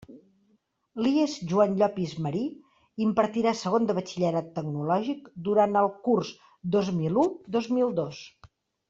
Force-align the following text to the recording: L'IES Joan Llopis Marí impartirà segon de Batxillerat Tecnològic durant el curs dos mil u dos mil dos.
L'IES 1.07 1.33
Joan 1.49 1.75
Llopis 1.81 2.15
Marí 2.25 2.41
impartirà 3.07 3.53
segon 3.59 3.85
de 3.89 3.95
Batxillerat 3.97 4.49
Tecnològic 4.55 5.29
durant 5.49 5.77
el 5.83 5.91
curs 6.09 6.33
dos 6.77 6.91
mil 7.03 7.21
u 7.27 7.31
dos 7.59 7.69
mil 7.79 7.95
dos. 8.03 8.25